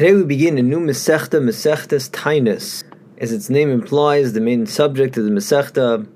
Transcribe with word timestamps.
Today 0.00 0.14
we 0.14 0.24
begin 0.24 0.56
a 0.56 0.62
new 0.62 0.80
Masechta, 0.80 1.42
Masechtas 1.42 2.08
Taanis. 2.08 2.84
As 3.18 3.32
its 3.32 3.50
name 3.50 3.70
implies, 3.70 4.32
the 4.32 4.40
main 4.40 4.64
subject 4.64 5.18
of 5.18 5.24
the 5.24 5.30
Masechta 5.30 6.08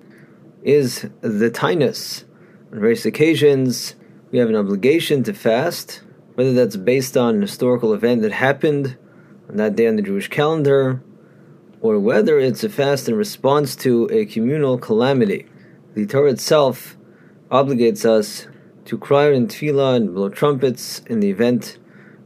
is 0.63 1.03
the 1.21 1.51
Taanis. 1.51 2.25
On 2.73 2.81
various 2.81 3.05
occasions, 3.05 3.95
we 4.31 4.39
have 4.39 4.49
an 4.49 4.57
obligation 4.57 5.23
to 5.25 5.35
fast, 5.35 6.03
whether 6.35 6.55
that's 6.55 6.77
based 6.77 7.19
on 7.19 7.35
an 7.35 7.43
historical 7.43 7.93
event 7.93 8.23
that 8.23 8.33
happened 8.33 8.97
on 9.51 9.57
that 9.57 9.77
day 9.77 9.87
on 9.87 9.97
the 9.97 10.03
Jewish 10.03 10.29
calendar, 10.29 11.03
or 11.83 11.99
whether 11.99 12.39
it's 12.39 12.65
a 12.65 12.71
fast 12.71 13.07
in 13.07 13.17
response 13.17 13.77
to 13.77 14.09
a 14.11 14.25
communal 14.25 14.79
calamity. 14.79 15.45
The 15.93 16.07
Torah 16.07 16.31
itself 16.31 16.97
obligates 17.51 18.07
us 18.07 18.47
to 18.87 18.97
cry 18.97 19.31
in 19.31 19.47
tefillah 19.47 19.97
and 19.97 20.15
blow 20.15 20.31
trumpets 20.31 21.01
in 21.01 21.21
the 21.21 21.29
event 21.29 21.77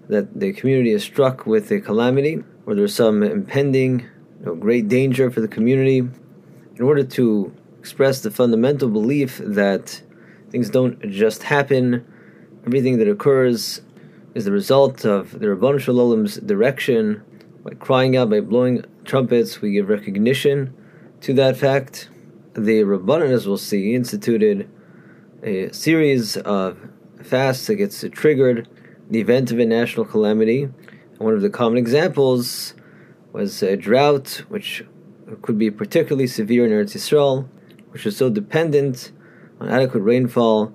that 0.09 0.39
the 0.39 0.53
community 0.53 0.93
is 0.93 1.03
struck 1.03 1.47
with 1.47 1.71
a 1.71 1.81
calamity 1.81 2.43
or 2.67 2.75
there's 2.75 2.95
some 2.95 3.23
impending 3.23 4.01
you 4.41 4.47
know, 4.47 4.55
great 4.55 4.89
danger 4.89 5.31
for 5.31 5.41
the 5.41 5.49
community 5.49 5.99
in 5.99 6.83
order 6.83 7.05
to 7.05 7.53
express 7.79 8.21
the 8.21 8.31
fundamental 8.31 8.89
belief 8.89 9.39
that 9.45 10.03
things 10.51 10.71
don't 10.71 11.01
just 11.11 11.43
happen 11.43 12.05
everything 12.69 12.99
that 12.99 13.09
occurs 13.09 13.81
is 14.35 14.45
the 14.45 14.53
result 14.53 15.05
of 15.05 15.39
the 15.41 15.47
Ribbono 15.47 15.81
Shel 15.81 15.99
Olam's 15.99 16.37
direction 16.37 17.23
by 17.65 17.71
crying 17.73 18.15
out 18.15 18.29
by 18.29 18.41
blowing 18.41 18.85
trumpets 19.05 19.63
we 19.63 19.73
give 19.73 19.89
recognition 19.89 20.75
to 21.23 21.33
that 21.35 21.57
fact. 21.57 22.11
The 22.53 22.83
Rabbanan 22.83 23.31
as 23.33 23.47
we'll 23.47 23.57
see 23.57 23.95
instituted 23.95 24.69
a 25.43 25.73
series 25.73 26.37
of 26.37 26.79
fasts 27.23 27.69
that 27.69 27.77
gets 27.77 28.05
triggered 28.13 28.69
the 29.11 29.21
event 29.21 29.51
of 29.51 29.59
a 29.59 29.67
national 29.67 30.07
calamity. 30.07 30.69
One 31.19 31.35
of 31.35 31.43
the 31.43 31.51
common 31.51 31.79
examples 31.79 32.75
was 33.33 33.63
a 33.63 33.77
drought, 33.77 34.43
which 34.49 34.85
could 35.43 35.59
be 35.59 35.71
particularly 35.71 36.27
severe 36.27 36.65
in 36.65 36.71
Eretz 36.71 36.95
Yisrael, 36.95 37.49
which 37.91 38.07
is 38.07 38.17
so 38.17 38.31
dependent 38.31 39.13
on 39.61 39.69
adequate 39.69 40.01
rainfall. 40.01 40.73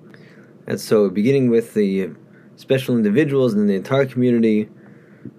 And 0.66 0.80
so, 0.80 1.08
beginning 1.10 1.50
with 1.50 1.74
the 1.74 2.10
special 2.56 2.96
individuals 2.96 3.54
and 3.54 3.68
the 3.68 3.74
entire 3.74 4.06
community, 4.06 4.68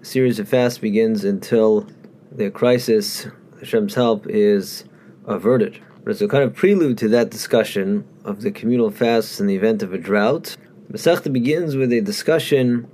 a 0.00 0.04
series 0.04 0.38
of 0.38 0.48
fasts 0.48 0.78
begins 0.78 1.24
until 1.24 1.86
the 2.32 2.50
crisis, 2.50 3.26
Hashem's 3.60 3.94
help, 3.94 4.26
is 4.28 4.84
averted. 5.26 5.80
But 6.04 6.10
as 6.10 6.22
a 6.22 6.28
kind 6.28 6.44
of 6.44 6.54
prelude 6.54 6.98
to 6.98 7.08
that 7.08 7.30
discussion 7.30 8.06
of 8.24 8.42
the 8.42 8.50
communal 8.50 8.90
fasts 8.90 9.40
in 9.40 9.46
the 9.46 9.56
event 9.56 9.82
of 9.82 9.92
a 9.92 9.98
drought, 9.98 10.56
Masechta 10.90 11.32
begins 11.32 11.74
with 11.74 11.92
a 11.92 12.00
discussion 12.00 12.88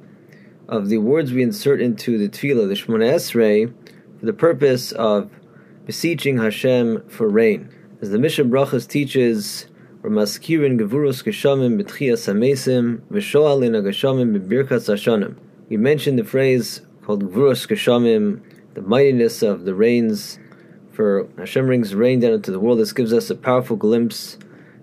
of 0.66 0.88
the 0.88 0.98
words 0.98 1.32
we 1.32 1.42
insert 1.42 1.80
into 1.80 2.16
the 2.16 2.28
tefillah, 2.28 2.66
the 2.66 2.74
Shemona 2.74 3.14
Esrei, 3.14 3.72
for 4.18 4.24
the 4.26 4.32
purpose 4.32 4.92
of 4.92 5.30
beseeching 5.84 6.38
Hashem 6.38 7.06
for 7.08 7.28
rain. 7.28 7.68
As 8.00 8.10
the 8.10 8.18
Mishnah 8.18 8.46
Brachas 8.46 8.88
teaches, 8.88 9.66
Ramaskirin 10.00 10.78
Gevurus 10.78 11.22
Geshamim 11.22 11.80
B'tchias 11.80 12.32
Hamesim 12.32 13.02
V'shoalin 13.10 13.80
Agashamim 13.80 14.38
B'birkas 14.38 14.88
Hashanim. 14.88 15.36
We 15.68 15.76
mentioned 15.76 16.18
the 16.18 16.24
phrase 16.24 16.80
called 17.02 17.22
Gevurus 17.22 17.66
Geshamim, 17.66 18.40
the 18.74 18.80
mightiness 18.80 19.42
of 19.42 19.64
the 19.64 19.74
rains 19.74 20.38
for 20.92 21.28
Hashem 21.36 21.66
brings 21.66 21.94
rain 21.94 22.20
down 22.20 22.32
into 22.32 22.50
the 22.50 22.60
world. 22.60 22.78
This 22.78 22.92
gives 22.92 23.12
us 23.12 23.28
a 23.28 23.34
powerful 23.34 23.76
glimpse 23.76 24.38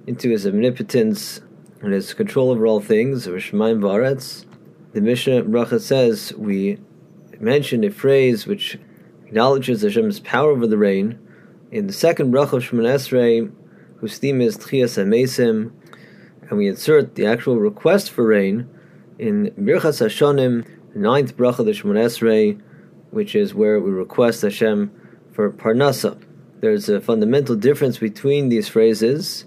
into 0.05 0.29
His 0.29 0.45
omnipotence 0.45 1.41
and 1.81 1.93
His 1.93 2.13
control 2.13 2.51
over 2.51 2.65
all 2.65 2.79
things. 2.79 3.27
Rishmaim 3.27 3.79
Varetz. 3.79 4.45
The 4.93 5.01
Mishnah 5.01 5.43
Bracha 5.43 5.79
says 5.79 6.33
we 6.35 6.79
mentioned 7.39 7.85
a 7.85 7.91
phrase 7.91 8.47
which 8.47 8.77
acknowledges 9.25 9.81
Hashem's 9.81 10.19
power 10.19 10.51
over 10.51 10.67
the 10.67 10.77
rain. 10.77 11.19
In 11.71 11.87
the 11.87 11.93
second 11.93 12.33
Bracha 12.33 12.53
of 12.53 12.63
Shemon 12.63 12.87
Esrei, 12.87 13.51
whose 13.97 14.17
theme 14.17 14.41
is 14.41 14.57
Tchias 14.57 14.97
HaMesim, 14.97 15.71
and 16.49 16.57
we 16.57 16.67
insert 16.67 17.15
the 17.15 17.25
actual 17.25 17.57
request 17.57 18.09
for 18.09 18.25
rain 18.25 18.67
in 19.19 19.51
Birchas 19.51 20.01
Hashanim, 20.01 20.65
the 20.93 20.99
ninth 20.99 21.37
Bracha 21.37 21.59
of 21.59 21.65
the 21.67 21.71
Shemon 21.73 21.97
Esrei, 21.97 22.59
which 23.11 23.35
is 23.35 23.53
where 23.53 23.79
we 23.79 23.91
request 23.91 24.41
Hashem 24.41 24.91
for 25.31 25.51
parnasa. 25.51 26.19
There's 26.61 26.89
a 26.89 26.99
fundamental 26.99 27.55
difference 27.55 27.99
between 27.99 28.49
these 28.49 28.67
phrases. 28.67 29.45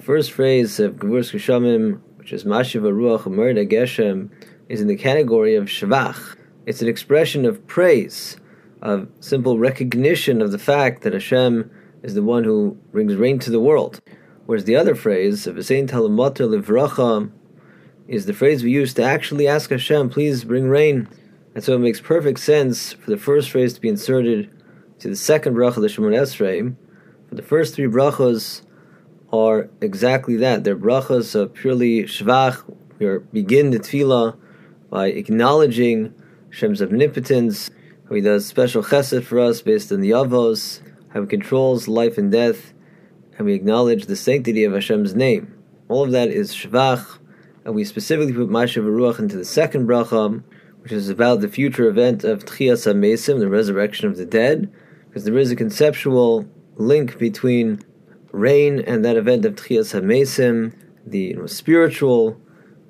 The 0.00 0.06
first 0.06 0.32
phrase 0.32 0.80
of 0.80 0.96
Gevurus 0.96 1.30
Geshamim, 1.30 2.00
which 2.16 2.32
is 2.32 2.44
Mashiv 2.44 2.80
Ruach 2.80 3.24
Merda 3.24 3.70
Geshem, 3.70 4.30
is 4.70 4.80
in 4.80 4.88
the 4.88 4.96
category 4.96 5.56
of 5.56 5.66
Shavach. 5.66 6.38
It's 6.64 6.80
an 6.80 6.88
expression 6.88 7.44
of 7.44 7.66
praise, 7.66 8.38
of 8.80 9.08
simple 9.20 9.58
recognition 9.58 10.40
of 10.40 10.52
the 10.52 10.58
fact 10.58 11.02
that 11.02 11.12
Hashem 11.12 11.70
is 12.02 12.14
the 12.14 12.22
one 12.22 12.44
who 12.44 12.78
brings 12.92 13.14
rain 13.14 13.38
to 13.40 13.50
the 13.50 13.60
world. 13.60 14.00
Whereas 14.46 14.64
the 14.64 14.74
other 14.74 14.94
phrase 14.94 15.46
of 15.46 15.56
Asein 15.56 15.86
Talamater 15.86 16.48
Livracha 16.48 17.30
is 18.08 18.24
the 18.24 18.32
phrase 18.32 18.64
we 18.64 18.70
use 18.70 18.94
to 18.94 19.02
actually 19.02 19.46
ask 19.46 19.68
Hashem, 19.68 20.08
please 20.08 20.44
bring 20.44 20.70
rain. 20.70 21.08
And 21.54 21.62
so 21.62 21.74
it 21.74 21.80
makes 21.80 22.00
perfect 22.00 22.40
sense 22.40 22.94
for 22.94 23.10
the 23.10 23.18
first 23.18 23.50
phrase 23.50 23.74
to 23.74 23.82
be 23.82 23.90
inserted 23.90 24.48
to 25.00 25.08
the 25.10 25.16
second 25.16 25.56
bracha, 25.56 25.74
the 25.74 25.88
Shemon 25.88 26.16
Esrei, 26.18 26.74
For 27.28 27.34
the 27.34 27.42
first 27.42 27.74
three 27.74 27.84
brachas 27.84 28.62
are 29.32 29.68
exactly 29.80 30.36
that. 30.36 30.64
They're 30.64 30.76
brachas 30.76 31.34
of 31.34 31.54
purely 31.54 32.04
shvach. 32.04 32.62
We 32.98 33.18
begin 33.32 33.70
the 33.70 33.78
tefillah 33.78 34.36
by 34.90 35.08
acknowledging 35.08 36.14
Hashem's 36.50 36.82
omnipotence, 36.82 37.70
how 38.08 38.14
He 38.16 38.20
does 38.20 38.46
special 38.46 38.82
chesed 38.82 39.24
for 39.24 39.38
us 39.38 39.62
based 39.62 39.92
on 39.92 40.00
the 40.00 40.10
avos, 40.10 40.80
how 41.10 41.22
He 41.22 41.26
controls 41.26 41.88
life 41.88 42.18
and 42.18 42.30
death, 42.30 42.72
and 43.38 43.46
we 43.46 43.54
acknowledge 43.54 44.06
the 44.06 44.16
sanctity 44.16 44.64
of 44.64 44.72
Hashem's 44.72 45.14
name. 45.14 45.54
All 45.88 46.04
of 46.04 46.10
that 46.12 46.28
is 46.28 46.54
shvach, 46.54 47.18
and 47.64 47.74
we 47.74 47.84
specifically 47.84 48.32
put 48.32 48.48
Mashav 48.48 48.84
Ruach 48.84 49.18
into 49.18 49.36
the 49.36 49.44
second 49.44 49.86
bracha, 49.86 50.42
which 50.82 50.92
is 50.92 51.08
about 51.08 51.40
the 51.40 51.48
future 51.48 51.88
event 51.88 52.24
of 52.24 52.44
Tchias 52.44 52.86
HaMesim, 52.86 53.38
the 53.38 53.48
resurrection 53.48 54.08
of 54.08 54.16
the 54.16 54.26
dead, 54.26 54.72
because 55.08 55.24
there 55.24 55.38
is 55.38 55.50
a 55.50 55.56
conceptual 55.56 56.48
link 56.76 57.18
between 57.18 57.82
rain 58.32 58.80
and 58.80 59.04
that 59.04 59.16
event 59.16 59.44
of 59.44 59.56
Tchias 59.56 59.98
HaMesim. 59.98 60.74
The 61.06 61.18
you 61.18 61.36
know, 61.36 61.46
spiritual 61.46 62.40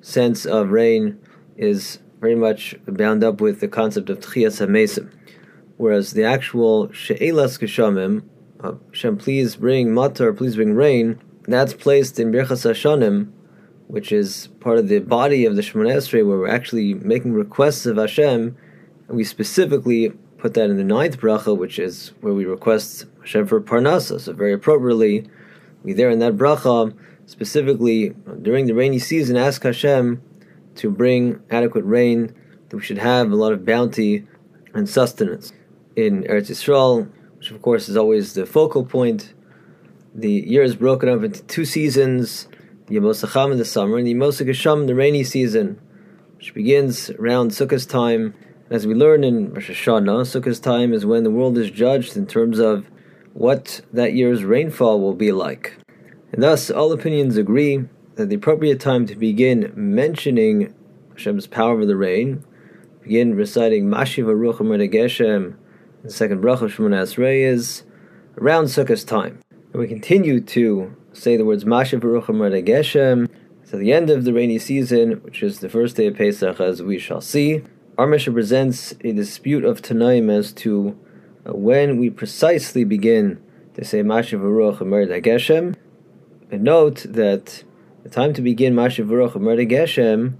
sense 0.01 0.45
of 0.45 0.71
rain 0.71 1.19
is 1.57 1.99
very 2.19 2.35
much 2.35 2.75
bound 2.87 3.23
up 3.23 3.41
with 3.41 3.59
the 3.59 3.67
concept 3.67 4.09
of 4.09 4.19
Tchias 4.19 4.65
HaMesim. 4.65 5.11
Whereas 5.77 6.11
the 6.11 6.23
actual 6.23 6.91
She'elas 6.91 7.57
Geshamim, 7.57 8.23
uh, 8.59 8.73
Hashem, 8.89 9.17
please 9.17 9.55
bring 9.55 9.87
matar, 9.87 10.37
please 10.37 10.55
bring 10.55 10.75
rain, 10.75 11.19
that's 11.47 11.73
placed 11.73 12.19
in 12.19 12.31
Birchas 12.31 12.69
Hashanim, 12.69 13.31
which 13.87 14.11
is 14.11 14.47
part 14.59 14.77
of 14.77 14.87
the 14.87 14.99
body 14.99 15.45
of 15.45 15.55
the 15.55 15.61
Shemon 15.61 15.91
Esrei, 15.91 16.25
where 16.25 16.37
we're 16.37 16.47
actually 16.47 16.93
making 16.93 17.33
requests 17.33 17.85
of 17.85 17.97
Hashem, 17.97 18.55
and 19.07 19.17
we 19.17 19.23
specifically 19.23 20.13
put 20.41 20.55
that 20.55 20.71
in 20.71 20.77
the 20.77 20.83
ninth 20.83 21.19
bracha, 21.19 21.55
which 21.55 21.77
is 21.77 22.13
where 22.21 22.33
we 22.33 22.45
request 22.45 23.05
Hashem 23.19 23.45
for 23.45 23.61
parnasa. 23.61 24.19
So 24.19 24.33
very 24.33 24.53
appropriately, 24.53 25.27
we 25.83 25.93
there 25.93 26.09
in 26.09 26.17
that 26.19 26.35
bracha 26.35 26.97
specifically 27.27 28.15
during 28.41 28.65
the 28.65 28.73
rainy 28.73 28.97
season 28.97 29.37
ask 29.37 29.61
Hashem 29.61 30.21
to 30.75 30.89
bring 30.89 31.39
adequate 31.51 31.85
rain, 31.85 32.33
that 32.69 32.75
we 32.75 32.81
should 32.81 32.97
have 32.97 33.31
a 33.31 33.35
lot 33.35 33.53
of 33.53 33.63
bounty 33.65 34.25
and 34.73 34.89
sustenance 34.89 35.53
in 35.95 36.23
Eretz 36.23 36.49
Yisrael, 36.49 37.11
which 37.37 37.51
of 37.51 37.61
course 37.61 37.87
is 37.87 37.95
always 37.95 38.33
the 38.33 38.47
focal 38.47 38.83
point. 38.83 39.33
The 40.15 40.31
year 40.31 40.63
is 40.63 40.75
broken 40.75 41.07
up 41.07 41.23
into 41.23 41.43
two 41.43 41.65
seasons: 41.65 42.47
the 42.87 42.95
in 42.95 43.57
the 43.57 43.65
summer 43.65 43.97
and 43.97 44.07
the 44.07 44.15
Yemos 44.15 44.87
the 44.87 44.95
rainy 44.95 45.23
season, 45.23 45.79
which 46.37 46.53
begins 46.55 47.11
around 47.11 47.51
Sukkot 47.51 47.87
time 47.87 48.33
as 48.71 48.87
we 48.87 48.95
learn 48.95 49.25
in 49.25 49.53
Rosh 49.53 49.69
Hashanah, 49.69 50.21
Sukkot's 50.25 50.61
time 50.61 50.93
is 50.93 51.05
when 51.05 51.23
the 51.25 51.29
world 51.29 51.57
is 51.57 51.69
judged 51.69 52.15
in 52.15 52.25
terms 52.25 52.57
of 52.57 52.89
what 53.33 53.81
that 53.91 54.13
year's 54.13 54.45
rainfall 54.45 55.01
will 55.01 55.13
be 55.13 55.33
like. 55.33 55.75
And 56.31 56.41
thus, 56.41 56.71
all 56.71 56.93
opinions 56.93 57.35
agree 57.35 57.83
that 58.15 58.29
the 58.29 58.35
appropriate 58.35 58.79
time 58.79 59.05
to 59.07 59.15
begin 59.17 59.73
mentioning 59.75 60.73
Hashem's 61.13 61.47
power 61.47 61.73
over 61.73 61.85
the 61.85 61.97
rain, 61.97 62.45
begin 63.03 63.35
reciting 63.35 63.87
Mashiv 63.87 64.23
Aruch 64.23 64.59
Geshem, 64.89 65.57
the 66.03 66.09
second 66.09 66.41
bracha 66.41 66.61
of 66.61 66.73
Shemona 66.73 67.03
is 67.51 67.83
around 68.37 68.65
Sukkot's 68.65 69.03
time. 69.03 69.41
And 69.73 69.81
we 69.81 69.87
continue 69.87 70.39
to 70.39 70.95
say 71.11 71.35
the 71.35 71.43
words 71.43 71.65
Mashiv 71.65 71.99
Aruch 71.99 72.65
Geshem 72.65 73.27
to 73.69 73.75
the 73.75 73.91
end 73.91 74.09
of 74.09 74.23
the 74.23 74.33
rainy 74.33 74.59
season, 74.59 75.21
which 75.23 75.43
is 75.43 75.59
the 75.59 75.67
first 75.67 75.97
day 75.97 76.07
of 76.07 76.15
Pesach, 76.15 76.61
as 76.61 76.81
we 76.81 76.97
shall 76.97 77.21
see. 77.21 77.63
Our 77.97 78.07
Mishnah 78.07 78.31
presents 78.31 78.93
a 79.03 79.11
dispute 79.11 79.65
of 79.65 79.81
Tanaim 79.81 80.31
as 80.31 80.53
to 80.53 80.97
uh, 81.45 81.53
when 81.53 81.97
we 81.97 82.09
precisely 82.09 82.85
begin 82.85 83.43
to 83.73 83.83
say 83.83 84.01
Mashiv 84.01 84.39
Baruch 84.39 84.81
Emer 84.81 85.05
Geshem. 85.21 85.75
And 86.49 86.63
note 86.63 87.05
that 87.09 87.65
the 88.03 88.09
time 88.09 88.33
to 88.33 88.41
begin 88.41 88.75
Mashiv 88.75 89.09
Baruch 89.09 89.35
Emer 89.35 89.57
Geshem, 89.57 90.35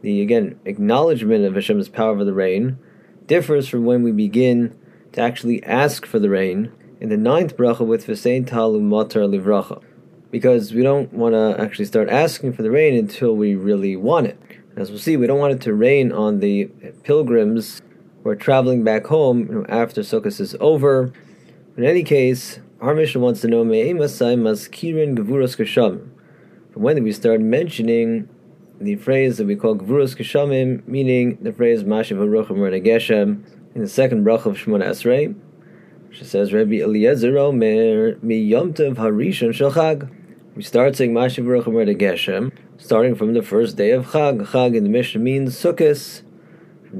the 0.00 0.22
again 0.22 0.58
acknowledgement 0.64 1.44
of 1.44 1.52
Hashem's 1.52 1.90
power 1.90 2.12
over 2.12 2.24
the 2.24 2.32
rain, 2.32 2.78
differs 3.26 3.68
from 3.68 3.84
when 3.84 4.02
we 4.02 4.10
begin 4.10 4.74
to 5.12 5.20
actually 5.20 5.62
ask 5.64 6.06
for 6.06 6.18
the 6.18 6.30
rain 6.30 6.72
in 6.98 7.10
the 7.10 7.18
ninth 7.18 7.58
bracha 7.58 7.86
with 7.86 8.06
V'sein 8.06 8.48
Talu 8.48 8.80
Matar 8.80 9.28
Livracha. 9.28 9.82
Because 10.30 10.72
we 10.72 10.82
don't 10.82 11.12
want 11.12 11.34
to 11.34 11.62
actually 11.62 11.84
start 11.84 12.08
asking 12.08 12.54
for 12.54 12.62
the 12.62 12.70
rain 12.70 12.96
until 12.98 13.36
we 13.36 13.54
really 13.54 13.96
want 13.96 14.28
it. 14.28 14.40
As 14.76 14.90
we'll 14.90 14.98
see, 14.98 15.16
we 15.16 15.26
don't 15.26 15.38
want 15.38 15.54
it 15.54 15.62
to 15.62 15.72
rain 15.72 16.12
on 16.12 16.40
the 16.40 16.66
pilgrims 17.02 17.80
who 18.22 18.28
are 18.28 18.36
traveling 18.36 18.84
back 18.84 19.06
home 19.06 19.46
you 19.46 19.54
know, 19.54 19.66
after 19.70 20.02
Sukkot 20.02 20.38
is 20.38 20.54
over. 20.60 21.14
In 21.78 21.84
any 21.84 22.02
case, 22.02 22.60
our 22.82 22.94
Mishnah 22.94 23.22
wants 23.22 23.40
to 23.40 23.48
know 23.48 23.64
Me'emasai. 23.64 24.34
From 26.72 26.82
when 26.82 26.94
did 26.94 27.04
we 27.04 27.12
start 27.12 27.40
mentioning 27.40 28.28
the 28.78 28.96
phrase 28.96 29.38
that 29.38 29.46
we 29.46 29.56
call 29.56 29.76
Gevurus 29.76 30.14
Geshamim, 30.14 30.86
meaning 30.86 31.38
the 31.40 31.54
phrase 31.54 31.82
Mashiv 31.82 32.18
Haruchim 32.18 32.58
Geshem 32.84 33.42
in 33.74 33.80
the 33.80 33.88
second 33.88 34.26
bracha 34.26 34.44
of 34.44 34.58
Shemona 34.58 34.88
Esrei, 34.88 35.34
which 36.08 36.22
says 36.22 36.52
Rabbi 36.52 36.82
Eliezer 36.82 37.38
Omer 37.38 38.18
Mi 38.20 38.50
Yomtev 38.50 38.96
Harishon 38.96 39.54
Shachag. 39.54 40.10
We 40.54 40.62
start 40.62 40.96
saying 40.96 41.14
Mashiv 41.14 41.44
Haruchim 41.44 41.98
Geshem, 41.98 42.52
starting 42.78 43.14
from 43.14 43.34
the 43.34 43.42
first 43.42 43.76
day 43.76 43.90
of 43.90 44.06
Chag. 44.06 44.46
Chag 44.48 44.76
in 44.76 44.84
the 44.84 44.90
Mishnah 44.90 45.20
means 45.20 45.56
Sukkot, 45.56 46.22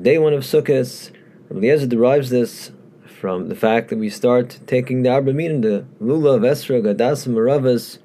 day 0.03 0.19
one 0.19 0.33
of 0.33 0.43
Sukkot. 0.43 1.13
Eliezer 1.51 1.87
derives 1.87 2.31
this 2.31 2.73
from 3.21 3.49
the 3.49 3.55
fact 3.55 3.91
that 3.91 3.99
we 3.99 4.11
start 4.11 4.59
taking 4.67 5.03
the 5.03 5.11
Arba 5.11 5.33
Minim, 5.33 5.61
the 5.61 5.87
Lula 6.01 6.37
of 6.37 6.43
Esra, 6.43 6.83
Gadas, 6.83 7.27
Maravas, 7.27 7.99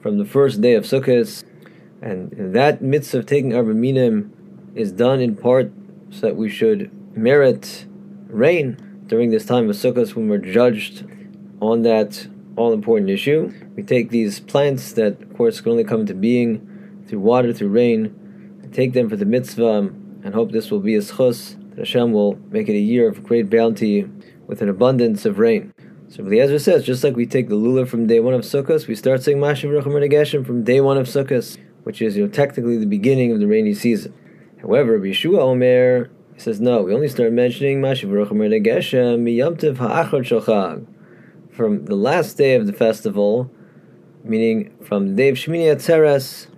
from 0.00 0.18
the 0.18 0.24
first 0.24 0.60
day 0.60 0.74
of 0.74 0.84
Sukkot 0.84 1.44
and 2.00 2.54
that 2.54 2.80
mitzvah 2.80 3.18
of 3.18 3.26
taking 3.26 3.54
Arba 3.54 3.74
Minim 3.74 4.72
is 4.74 4.92
done 4.92 5.20
in 5.20 5.34
part 5.34 5.72
so 6.10 6.20
that 6.20 6.36
we 6.36 6.48
should 6.48 6.90
merit 7.16 7.86
rain 8.28 9.04
during 9.06 9.30
this 9.30 9.44
time 9.44 9.68
of 9.68 9.76
Sukkot 9.76 10.14
when 10.14 10.28
we're 10.28 10.38
judged 10.38 11.04
on 11.60 11.82
that 11.82 12.28
all 12.56 12.72
important 12.72 13.10
issue. 13.10 13.52
We 13.74 13.82
take 13.82 14.10
these 14.10 14.40
plants 14.40 14.92
that, 14.92 15.20
of 15.22 15.36
course, 15.36 15.60
can 15.60 15.72
only 15.72 15.84
come 15.84 16.02
into 16.02 16.14
being 16.14 16.67
through 17.08 17.20
water, 17.20 17.52
through 17.52 17.68
rain, 17.68 18.58
and 18.62 18.72
take 18.72 18.92
them 18.92 19.08
for 19.08 19.16
the 19.16 19.24
mitzvah 19.24 19.78
um, 19.78 20.20
and 20.24 20.34
hope 20.34 20.52
this 20.52 20.70
will 20.70 20.80
be 20.80 20.94
a 20.94 21.00
zchus, 21.00 21.58
that 21.70 21.78
Hashem 21.78 22.12
will 22.12 22.38
make 22.50 22.68
it 22.68 22.74
a 22.74 22.78
year 22.78 23.08
of 23.08 23.24
great 23.24 23.50
bounty 23.50 24.08
with 24.46 24.62
an 24.62 24.68
abundance 24.68 25.24
of 25.24 25.38
rain. 25.38 25.72
So 26.08 26.22
Eliezer 26.22 26.58
says, 26.58 26.84
just 26.84 27.04
like 27.04 27.16
we 27.16 27.26
take 27.26 27.48
the 27.48 27.54
lulav 27.56 27.88
from 27.88 28.06
day 28.06 28.20
one 28.20 28.34
of 28.34 28.40
Sukkot, 28.40 28.86
we 28.86 28.94
start 28.94 29.22
saying 29.22 29.38
Mashiv 29.38 29.70
Racham 29.70 30.46
from 30.46 30.64
day 30.64 30.80
one 30.80 30.96
of 30.96 31.06
Sukkot 31.06 31.58
which 31.88 32.02
is 32.02 32.18
you 32.18 32.26
know 32.26 32.30
technically 32.30 32.76
the 32.76 32.84
beginning 32.84 33.32
of 33.32 33.40
the 33.40 33.46
rainy 33.46 33.72
season. 33.72 34.12
However, 34.60 34.98
Yehoshua 34.98 35.38
Omer 35.38 36.10
he 36.34 36.40
says 36.40 36.60
no. 36.60 36.82
We 36.82 36.94
only 36.94 37.08
start 37.08 37.32
mentioning 37.32 37.80
Mashiv 37.80 38.10
Geshem 38.10 39.22
miyamtiv 39.22 39.78
ha'achar 39.78 40.18
shalchag 40.18 40.86
from 41.50 41.86
the 41.86 41.96
last 41.96 42.36
day 42.36 42.56
of 42.56 42.66
the 42.66 42.74
festival, 42.74 43.50
meaning 44.22 44.76
from 44.84 45.08
the 45.08 45.14
day 45.14 45.30
of 45.30 45.36
Shmini 45.36 45.74
Atzeres, 45.74 46.48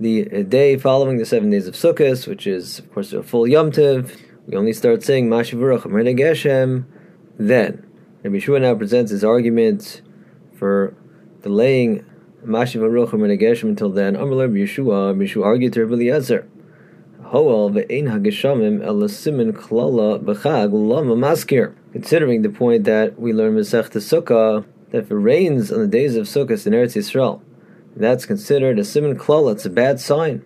the 0.00 0.24
day 0.44 0.78
following 0.78 1.18
the 1.18 1.26
seven 1.26 1.50
days 1.50 1.68
of 1.68 1.74
Sukkot, 1.74 2.26
which 2.26 2.46
is 2.46 2.78
of 2.78 2.90
course 2.92 3.12
a 3.12 3.22
full 3.22 3.46
Yom 3.46 3.70
Tov, 3.70 4.18
We 4.46 4.56
only 4.56 4.72
start 4.72 5.02
saying 5.02 5.28
Mashiv 5.28 5.60
Geshem 5.60 6.86
then. 7.38 7.86
Rabbi 8.24 8.36
Yehoshua 8.38 8.62
now 8.62 8.74
presents 8.74 9.10
his 9.10 9.22
argument 9.22 10.00
for 10.54 10.94
delaying 11.42 12.06
Mashiv 12.42 12.80
Aruchim 12.80 13.22
and 13.30 13.38
Ageshim 13.38 13.64
until 13.64 13.90
then. 13.90 14.16
Amr 14.16 14.48
Yehoshua, 14.48 15.14
Yehoshua 15.14 15.44
argued 15.44 15.74
to 15.74 15.84
Rabbi 15.84 15.94
Eliezer. 15.94 16.48
Considering 21.92 22.42
the 22.42 22.48
point 22.48 22.84
that 22.84 23.20
we 23.20 23.32
learn 23.32 23.54
Masech 23.54 23.90
Sukkah, 23.90 24.64
that 24.90 24.98
if 24.98 25.10
it 25.10 25.14
rains 25.14 25.70
on 25.70 25.80
the 25.80 25.86
days 25.86 26.16
of 26.16 26.26
Sukkot 26.26 26.66
in 26.66 26.72
Eretz 26.72 26.96
Yisrael, 26.96 27.42
that's 27.96 28.26
considered 28.26 28.78
a 28.78 28.84
simin 28.84 29.16
klala, 29.16 29.52
it's 29.52 29.66
a 29.66 29.70
bad 29.70 30.00
sign. 30.00 30.42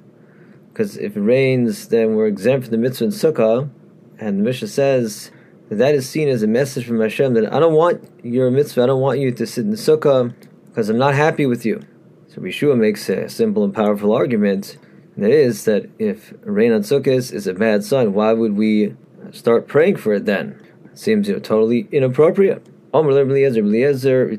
Because 0.73 0.97
if 0.97 1.17
it 1.17 1.21
rains, 1.21 1.89
then 1.89 2.15
we're 2.15 2.27
exempt 2.27 2.67
from 2.67 2.73
the 2.73 2.79
mitzvah 2.79 3.05
in 3.05 3.11
Sukkah, 3.11 3.71
and 4.19 4.41
the 4.41 4.43
Mishnah 4.43 4.69
says 4.69 5.31
that 5.69 5.77
that 5.77 5.95
is 5.95 6.09
seen 6.09 6.29
as 6.29 6.43
a 6.43 6.49
message 6.49 6.87
from 6.87 7.01
Hashem 7.01 7.35
that 7.35 7.53
I 7.53 7.61
don't 7.61 7.75
want 7.75 8.03
your 8.25 8.51
mitzvah, 8.51 8.83
I 8.83 8.87
don't 8.87 9.01
want 9.01 9.21
you 9.21 9.31
to 9.33 9.47
sit 9.47 9.65
in 9.65 9.71
the 9.71 9.77
Sukkah, 9.77 10.35
because 10.67 10.89
I'm 10.89 10.99
not 10.99 11.15
happy 11.15 11.47
with 11.47 11.65
you. 11.65 11.83
So 12.29 12.41
Yehoshua 12.41 12.77
makes 12.77 13.09
a 13.09 13.29
simple 13.29 13.63
and 13.63 13.73
powerful 13.73 14.13
argument, 14.13 14.79
and 15.15 15.25
that 15.25 15.31
is 15.31 15.65
that 15.67 15.89
if 15.99 16.35
rain 16.43 16.73
on 16.73 16.81
Sukkot 16.81 17.33
is 17.33 17.47
a 17.47 17.55
bad 17.55 17.85
sign, 17.85 18.13
why 18.13 18.33
would 18.33 18.57
we 18.57 18.97
start 19.31 19.69
praying 19.69 19.97
for 19.97 20.15
it 20.15 20.25
then? 20.25 20.61
It 20.87 20.99
seems 20.99 21.29
you 21.29 21.35
know, 21.35 21.41
totally 21.41 21.87
inappropriate. 21.93 22.67
Omer 22.93 23.11
Eliezer 23.11 23.61
Eliezer 23.61 24.37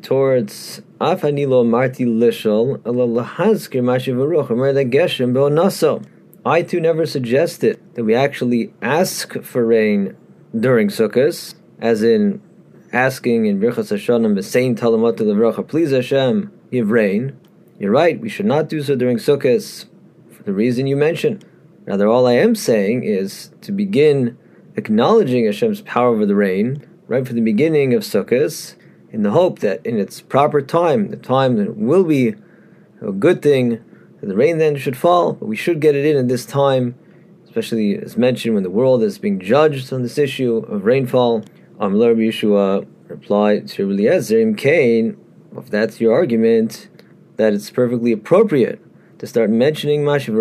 marti. 0.99 2.05
I 6.47 6.61
too 6.61 6.79
never 6.79 7.05
suggested 7.05 7.81
that 7.95 8.03
we 8.03 8.15
actually 8.15 8.73
ask 8.81 9.41
for 9.41 9.65
rain 9.65 10.15
during 10.57 10.87
Sukkot, 10.87 11.55
as 11.81 12.01
in 12.01 12.41
asking 12.93 13.45
in 13.45 13.59
Birchas 13.59 13.91
Hashanim, 13.91 14.41
saying 14.41 14.75
Talamata 14.75 15.19
Levracha, 15.19 15.67
please 15.67 15.91
Hashem, 15.91 16.51
give 16.71 16.89
rain. 16.89 17.37
You're 17.77 17.91
right, 17.91 18.17
we 18.17 18.29
should 18.29 18.45
not 18.45 18.69
do 18.69 18.81
so 18.81 18.95
during 18.95 19.17
Sukkot 19.17 19.85
for 20.31 20.43
the 20.43 20.53
reason 20.53 20.87
you 20.87 20.95
mentioned. 20.95 21.43
Rather, 21.83 22.07
all 22.07 22.25
I 22.25 22.33
am 22.33 22.55
saying 22.55 23.03
is 23.03 23.51
to 23.61 23.73
begin 23.73 24.37
acknowledging 24.77 25.45
Hashem's 25.45 25.81
power 25.81 26.09
over 26.09 26.25
the 26.25 26.35
rain 26.35 26.87
right 27.07 27.25
from 27.27 27.35
the 27.35 27.41
beginning 27.41 27.93
of 27.93 28.03
Sukkot, 28.03 28.75
in 29.15 29.23
the 29.23 29.31
hope 29.31 29.59
that 29.59 29.83
in 29.85 29.97
its 29.97 30.19
proper 30.19 30.61
time, 30.61 31.09
the 31.09 31.15
time 31.15 31.55
that 31.55 31.77
will 31.77 32.03
be 32.03 32.35
a 33.01 33.13
good 33.13 33.41
thing, 33.41 33.81
that 34.19 34.27
the 34.27 34.35
rain 34.35 34.57
then 34.57 34.75
should 34.75 34.97
fall, 34.97 35.31
but 35.31 35.45
we 35.45 35.55
should 35.55 35.79
get 35.79 35.95
it 35.95 36.05
in 36.05 36.17
at 36.17 36.27
this 36.27 36.45
time, 36.45 36.95
especially 37.45 37.97
as 37.97 38.17
mentioned 38.17 38.55
when 38.55 38.63
the 38.63 38.69
world 38.69 39.01
is 39.01 39.17
being 39.17 39.39
judged 39.39 39.93
on 39.93 40.03
this 40.03 40.17
issue 40.17 40.57
of 40.67 40.83
rainfall. 40.83 41.45
Amr 41.79 42.13
Yehoshua 42.13 42.85
replied 43.07 43.69
to 43.69 43.89
Eliezer, 43.89 44.37
Im 44.37 44.53
Kain, 44.53 45.15
if 45.57 45.69
that's 45.69 46.01
your 46.01 46.13
argument, 46.13 46.89
that 47.37 47.53
it's 47.53 47.69
perfectly 47.69 48.11
appropriate 48.11 48.81
to 49.19 49.25
start 49.25 49.49
mentioning 49.49 50.03
Mashiv 50.03 50.35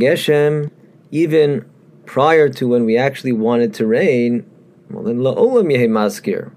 Geshem 0.00 0.72
even 1.12 1.64
prior 2.06 2.48
to 2.48 2.66
when 2.66 2.84
we 2.84 2.96
actually 2.96 3.30
wanted 3.30 3.72
to 3.74 3.86
rain, 3.86 4.44
well 4.90 5.04
then 5.04 5.18
La'olam 5.18 5.72
Yehe 5.72 5.88
Maskir. 5.88 6.50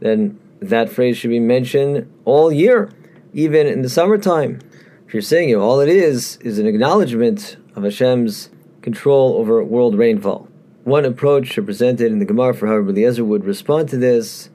Then 0.00 0.40
that 0.60 0.90
phrase 0.90 1.16
should 1.16 1.30
be 1.30 1.40
mentioned 1.40 2.10
all 2.24 2.52
year, 2.52 2.90
even 3.32 3.66
in 3.66 3.82
the 3.82 3.88
summertime. 3.88 4.60
If 5.06 5.14
you're 5.14 5.22
saying 5.22 5.50
it, 5.50 5.54
all 5.54 5.80
it 5.80 5.88
is 5.88 6.36
is 6.38 6.58
an 6.58 6.66
acknowledgement 6.66 7.56
of 7.74 7.82
Hashem's 7.82 8.50
control 8.82 9.34
over 9.34 9.62
world 9.62 9.96
rainfall. 9.96 10.48
One 10.84 11.04
approach 11.04 11.54
presented 11.54 12.12
in 12.12 12.18
the 12.18 12.24
Gemara 12.24 12.54
for 12.54 12.66
how 12.66 12.76
Eliezer 12.78 13.24
would 13.24 13.44
respond 13.44 13.88
to 13.90 13.96
this 13.96 14.50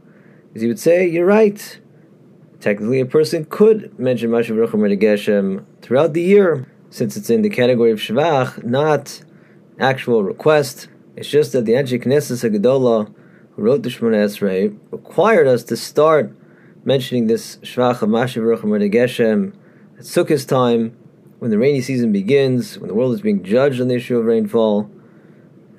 is 0.54 0.62
he 0.62 0.68
would 0.68 0.80
say, 0.80 1.08
You're 1.08 1.26
right. 1.26 1.80
Technically, 2.60 3.00
a 3.00 3.06
person 3.06 3.46
could 3.46 3.98
mention 4.00 4.30
Mashiv 4.30 4.56
Ruchim 4.56 5.02
Geshem 5.02 5.66
throughout 5.82 6.14
the 6.14 6.22
year, 6.22 6.72
since 6.90 7.18
it's 7.18 7.30
in 7.30 7.42
the 7.42 7.50
category 7.50 7.92
of 7.92 8.00
Shvach, 8.00 8.64
not 8.64 9.24
actual 9.80 10.24
request. 10.24 10.88
It's 11.16 11.28
just 11.28 11.54
that 11.54 11.66
the 11.66 11.74
Anshe 11.74 12.02
Knesset 12.04 12.50
Hagadola, 12.50 13.14
who 13.56 13.62
wrote 13.62 13.84
the 13.84 13.90
Shemona 13.90 14.26
Esrei, 14.26 14.78
required 14.92 15.48
us 15.48 15.64
to 15.66 15.78
start 15.78 16.36
mentioning 16.84 17.28
this 17.28 17.58
Shvach 17.58 18.02
of 18.02 18.10
Mashiv 18.10 18.44
Ruchim 18.44 18.92
Geshem 18.92 19.54
at 19.98 20.06
Sukkot 20.06 20.48
time, 20.48 20.98
when 21.40 21.52
the 21.52 21.58
rainy 21.58 21.82
season 21.82 22.12
begins, 22.12 22.78
when 22.78 22.88
the 22.88 22.94
world 22.94 23.14
is 23.14 23.22
being 23.22 23.44
judged 23.44 23.82
on 23.82 23.88
the 23.88 23.96
issue 23.96 24.18
of 24.18 24.26
rainfall 24.26 24.90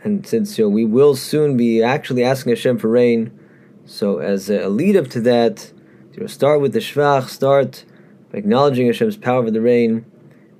and 0.04 0.26
since 0.26 0.58
you 0.58 0.64
know, 0.64 0.68
we 0.68 0.84
will 0.84 1.14
soon 1.14 1.56
be 1.56 1.82
actually 1.82 2.24
asking 2.24 2.50
Hashem 2.50 2.78
for 2.78 2.88
rain, 2.88 3.38
so 3.86 4.18
as 4.18 4.50
a 4.50 4.68
lead 4.68 4.96
up 4.96 5.08
to 5.08 5.20
that, 5.22 5.72
to 6.14 6.28
start 6.28 6.60
with 6.60 6.72
the 6.72 6.80
Shvach, 6.80 7.28
start 7.28 7.84
by 8.30 8.38
acknowledging 8.38 8.86
Hashem's 8.86 9.16
power 9.16 9.38
over 9.38 9.50
the 9.50 9.60
rain. 9.60 10.04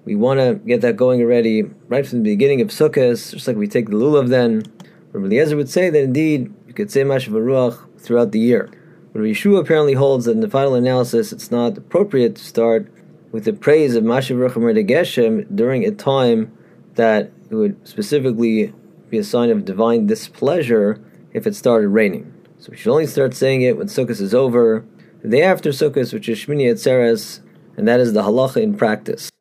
We 0.05 0.15
want 0.15 0.41
to 0.41 0.55
get 0.67 0.81
that 0.83 0.97
going 0.97 1.21
already, 1.21 1.63
right 1.89 2.07
from 2.07 2.23
the 2.23 2.31
beginning 2.31 2.61
of 2.61 2.69
Sukkot, 2.69 3.33
just 3.33 3.47
like 3.47 3.57
we 3.57 3.69
take 3.69 3.89
the 3.89 3.97
lulav 3.97 4.29
then. 4.29 4.65
Rabbi 5.13 5.27
Eliezer 5.27 5.57
would 5.57 5.69
say 5.69 5.91
that 5.91 6.03
indeed 6.03 6.53
you 6.73 6.77
could 6.77 6.91
say 6.91 7.03
Mashav 7.03 7.35
Ruach 7.35 8.01
throughout 8.01 8.33
the 8.33 8.39
year. 8.39 8.71
But 9.13 9.21
Yehoshua 9.21 9.61
apparently 9.61 9.93
holds 9.93 10.25
that 10.25 10.31
in 10.31 10.41
the 10.41 10.49
final 10.49 10.75
analysis 10.75 11.31
it's 11.31 11.51
not 11.51 11.77
appropriate 11.77 12.37
to 12.37 12.43
start 12.43 12.91
with 13.31 13.45
the 13.45 13.53
praise 13.53 13.95
of 13.95 14.05
Mashav 14.05 14.39
Ruach 14.39 14.89
Geshem 14.89 15.55
during 15.55 15.85
a 15.85 15.91
time 15.91 16.51
that 16.95 17.31
it 17.51 17.55
would 17.55 17.87
specifically 17.87 18.73
be 19.11 19.19
a 19.19 19.25
sign 19.25 19.51
of 19.51 19.67
divine 19.67 20.07
displeasure 20.07 20.99
if 21.35 21.47
it 21.47 21.55
started 21.55 21.89
raining. 21.89 22.33
So 22.57 22.71
we 22.71 22.79
should 22.79 22.91
only 22.91 23.07
start 23.07 23.35
saying 23.35 23.61
it 23.61 23.77
when 23.77 23.89
Sukkot 23.89 24.19
is 24.19 24.33
over, 24.33 24.83
the 25.21 25.29
day 25.29 25.43
after 25.43 25.73
Sukkot, 25.73 26.11
which 26.15 26.27
is 26.27 26.39
Shmini 26.39 26.73
Atzeres, 26.73 27.41
and 27.77 27.87
that 27.87 28.01
is 28.01 28.15
the 28.15 28.23
halacha 28.23 28.63
in 28.63 28.79
practice. 28.79 29.32